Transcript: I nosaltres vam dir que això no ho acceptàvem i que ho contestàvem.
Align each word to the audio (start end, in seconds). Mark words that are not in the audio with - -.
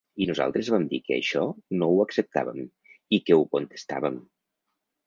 I 0.23 0.27
nosaltres 0.27 0.71
vam 0.75 0.87
dir 0.93 0.99
que 1.09 1.17
això 1.17 1.43
no 1.83 1.91
ho 1.97 2.01
acceptàvem 2.07 2.59
i 2.69 3.21
que 3.29 3.39
ho 3.45 3.49
contestàvem. 3.55 4.23